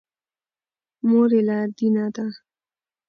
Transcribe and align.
مور 1.07 1.29
یې 1.35 1.41
لادینه 1.47 2.05
ده. 2.15 2.25